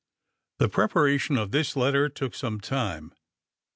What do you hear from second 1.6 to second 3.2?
letter took some time.